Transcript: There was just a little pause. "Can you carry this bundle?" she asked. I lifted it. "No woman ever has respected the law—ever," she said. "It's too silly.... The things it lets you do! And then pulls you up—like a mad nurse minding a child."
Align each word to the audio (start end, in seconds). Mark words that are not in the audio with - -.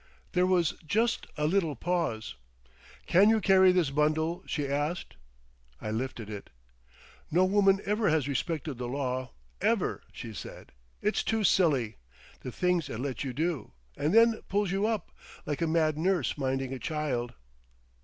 There 0.31 0.47
was 0.47 0.71
just 0.83 1.27
a 1.37 1.45
little 1.45 1.75
pause. 1.75 2.33
"Can 3.05 3.29
you 3.29 3.39
carry 3.39 3.71
this 3.71 3.91
bundle?" 3.91 4.41
she 4.47 4.67
asked. 4.67 5.15
I 5.79 5.91
lifted 5.91 6.27
it. 6.27 6.49
"No 7.29 7.45
woman 7.45 7.79
ever 7.85 8.09
has 8.09 8.27
respected 8.27 8.79
the 8.79 8.87
law—ever," 8.87 10.01
she 10.11 10.33
said. 10.33 10.71
"It's 11.03 11.21
too 11.23 11.43
silly.... 11.43 11.97
The 12.39 12.51
things 12.51 12.89
it 12.89 12.97
lets 12.99 13.23
you 13.23 13.31
do! 13.31 13.73
And 13.95 14.11
then 14.11 14.41
pulls 14.49 14.71
you 14.71 14.87
up—like 14.87 15.61
a 15.61 15.67
mad 15.67 15.99
nurse 15.99 16.35
minding 16.35 16.73
a 16.73 16.79
child." 16.79 17.35